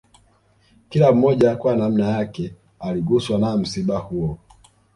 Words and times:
Kila 0.89 1.11
mmoja 1.11 1.55
kwa 1.55 1.75
nanma 1.75 2.05
yake 2.05 2.55
aliguswa 2.79 3.39
na 3.39 3.57
msiba 3.57 3.97
huo 3.97 4.39